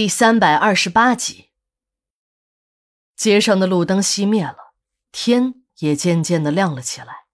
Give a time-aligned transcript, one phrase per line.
[0.00, 1.50] 第三百二十八集，
[3.14, 4.72] 街上的路灯熄灭了，
[5.12, 7.26] 天也渐渐的亮了起来。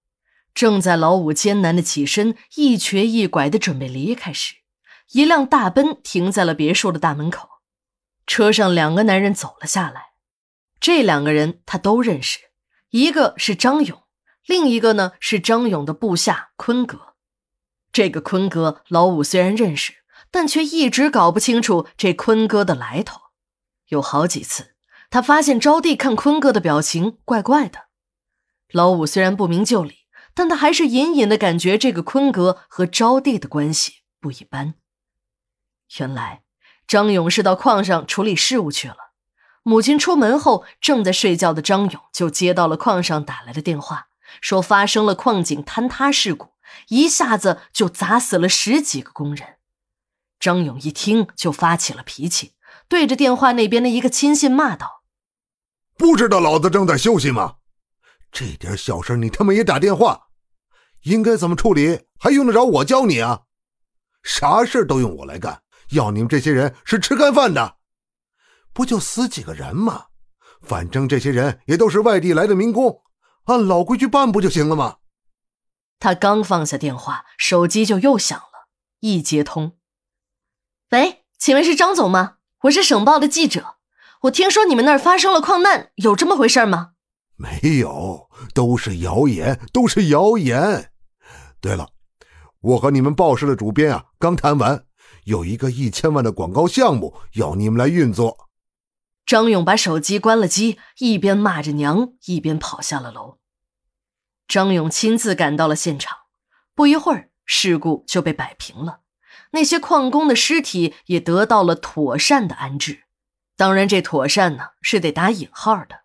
[0.52, 4.56] 正在老五艰难的起身，一瘸一拐的准备离开时，
[5.12, 7.48] 一辆大奔停在了别墅的大门口。
[8.26, 10.06] 车上两个男人走了下来，
[10.80, 12.40] 这两个人他都认识，
[12.90, 14.02] 一个是张勇，
[14.44, 17.14] 另一个呢是张勇的部下坤哥。
[17.92, 19.94] 这个坤哥，老五虽然认识。
[20.30, 23.20] 但却一直搞不清楚这坤哥的来头，
[23.88, 24.74] 有好几次，
[25.10, 27.86] 他发现招娣看坤哥的表情怪怪的。
[28.72, 34.74] 老五虽然不明就里，但他还是隐隐的感觉这个坤哥和招娣的关系不一般。
[35.98, 36.42] 原来
[36.86, 38.96] 张勇是到矿上处理事务去了。
[39.62, 44.08] 母亲出门后，正在睡觉的张勇就接到了矿上打来的电话，
[44.40, 46.52] 说发生了矿井坍塌事故，
[46.88, 49.56] 一下子就砸死了十几个工人。
[50.38, 52.54] 张勇一听就发起了脾气，
[52.88, 55.02] 对着电话那边的一个亲信骂道
[55.96, 57.56] ：“不知道老子正在休息吗？
[58.30, 60.28] 这点小事你他妈也打电话？
[61.02, 63.42] 应该怎么处理还用得着我教你啊？
[64.22, 67.76] 啥事都用我来干，要你们这些人是吃干饭的？
[68.72, 70.06] 不就死几个人吗？
[70.60, 73.02] 反正这些人也都是外地来的民工，
[73.44, 74.96] 按老规矩办不就行了吗？”
[75.98, 78.68] 他刚放下电话，手机就又响了，
[79.00, 79.78] 一接通。
[80.90, 82.36] 喂，请问是张总吗？
[82.62, 83.78] 我是省报的记者。
[84.22, 86.92] 我听说你们那儿发生了矿难，有这么回事吗？
[87.34, 90.92] 没有，都是谣言，都是谣言。
[91.60, 91.88] 对了，
[92.60, 94.84] 我和你们报社的主编啊，刚谈完，
[95.24, 98.48] 有一个一千万的广告项目要你们来运作。
[99.26, 103.38] 张勇把手机关了机，一边骂着娘，一边跑下了楼。
[104.46, 106.16] 张勇亲自赶到了现场，
[106.76, 109.00] 不一会儿，事故就被摆平了。
[109.56, 113.04] 那些矿工的尸体也得到了妥善的安置，
[113.56, 116.00] 当然，这妥善呢是得打引号的。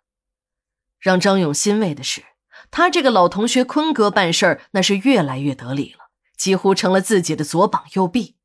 [0.98, 2.24] 让张勇欣慰的是，
[2.70, 8.36] 他这个老同学坤哥办事儿那是越来越得力了，几乎成了自己的左膀右臂。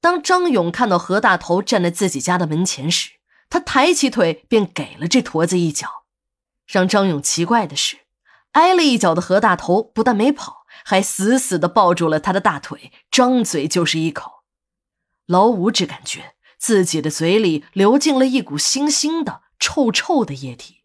[0.00, 3.10] 当张勇看到何大头站在自己家的门前时，
[3.50, 6.04] 他抬起腿便给了这驼子一脚。
[6.66, 7.96] 让张勇奇怪的是，
[8.52, 10.61] 挨了一脚的何大头不但没跑。
[10.84, 14.42] 还死死地抱住了他的大腿，张嘴就是一口。
[15.26, 20.82] 老五只感觉自己的嘴里流进了一股腥腥的、臭臭的液体。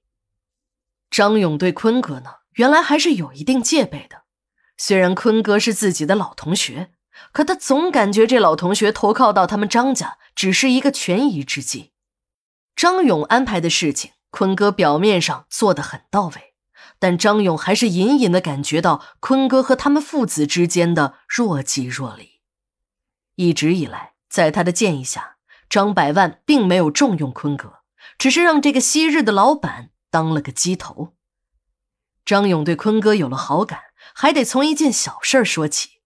[1.09, 4.23] 张勇对坤哥呢，原来还是有一定戒备的。
[4.77, 6.91] 虽然坤哥是自己的老同学，
[7.31, 11.93] 可他总感觉这老同学投靠到他们张家只是一个权宜之计。
[12.75, 16.46] 张勇安排的事情，坤哥表面上做得很到位。
[16.99, 22.41] 但张勇还是隐隐的感觉到坤哥和他们父子之间的若即若离。
[23.35, 25.37] 一直以来，在他的建议下，
[25.69, 27.81] 张百万并没有重用坤哥，
[28.17, 31.13] 只是让这个昔日的老板当了个鸡头。
[32.25, 33.79] 张勇对坤哥有了好感，
[34.13, 36.01] 还得从一件小事说起。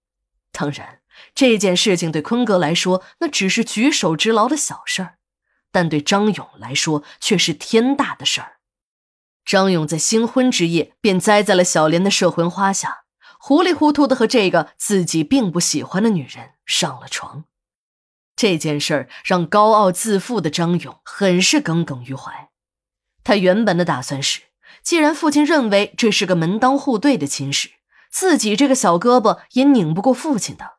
[0.52, 1.00] 当然，
[1.34, 5.18] 这件事情对坤哥来说那只是举手之劳的小事儿，
[5.70, 8.58] 但对张勇来说却是天大的事儿。
[9.44, 13.04] 张勇在新婚之夜便栽在了小莲的摄魂花下，
[13.38, 17.44] 糊里糊涂的和这个自己并不喜欢的女人上了床。
[18.34, 22.48] 这件事儿让高傲自负的张勇很是耿耿于怀。
[23.24, 24.40] 他原本的打算是，
[24.82, 27.70] 既然父亲认为这是个门当户对的亲事，
[28.10, 30.78] 自己这个小胳膊也拧不过父亲的。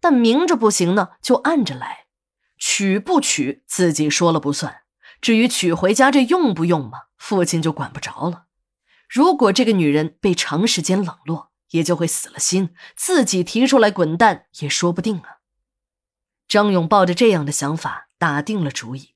[0.00, 2.06] 但明着不行呢，就暗着来，
[2.58, 4.82] 娶不娶自己说了不算。
[5.20, 8.46] 至于娶回家这用不用嘛，父亲就管不着了。
[9.08, 15.36] 如果这个女人被长时间冷落，也就会死了心，自己提出来滚蛋也说不定啊。
[16.48, 19.14] 张勇抱着这样的想法，打定了主意，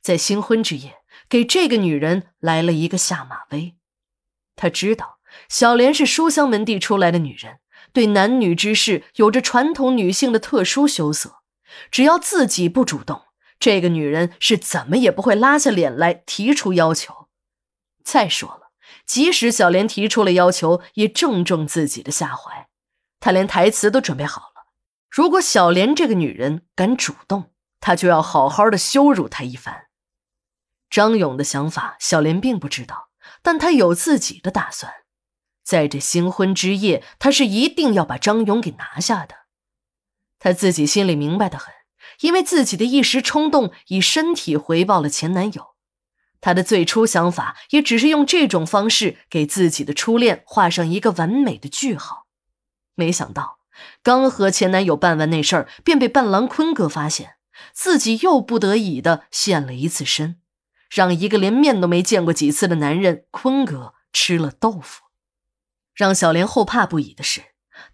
[0.00, 3.76] 在新婚之夜给这个女人来了一个下马威。
[4.56, 5.18] 他知道
[5.50, 7.58] 小莲是书香门第出来的女人，
[7.92, 11.40] 对男女之事有着传统女性的特殊羞涩，
[11.90, 13.24] 只要自己不主动。
[13.60, 17.23] 这个女人是怎么也不会拉下脸来提出要求。
[18.04, 18.70] 再说了，
[19.06, 22.68] 即使小莲提出了要求，也正中自己的下怀。
[23.18, 24.66] 他连台词都准备好了。
[25.10, 29.86] 如果小莲这个女人敢主动，他就要好好的羞辱她一番。
[30.90, 33.08] 张勇的想法，小莲并不知道，
[33.42, 34.92] 但他有自己的打算。
[35.64, 39.46] 在这新婚之夜，他是一定要把张勇给拿下的。
[40.38, 41.72] 他自己心里明白的很。
[42.20, 45.73] 因为自己的一时冲动，以身体回报了前男友，
[46.44, 52.26] 他的最初想法也只是用这种方式给自己的初恋画上一个完美的句号。
[52.94, 53.60] 没想到，
[54.02, 57.36] 刚和前男友办完那事儿，便被伴郎坤哥发现，
[57.72, 60.36] 自己又不得已的现了一次身，
[60.90, 65.04] 让一个连面都没见过几次的男人坤哥吃了豆腐。
[65.94, 67.40] 让小莲后怕不已的是，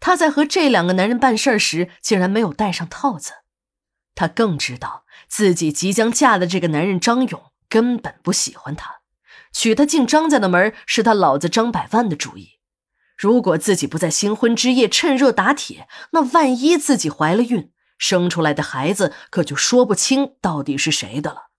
[0.00, 3.30] 她在和这两个男人办事时，竟然没有戴上套子。
[4.16, 8.96] 她更知道自己即将嫁的这个男人张勇根本不喜欢他，
[9.52, 12.58] 娶她进张家的门是他老子张百万的主意。
[13.16, 21.49] 如果自己不在新婚之夜趁热打铁，那万一自己怀了孕，生出来的孩子可就说不清到底是谁的了。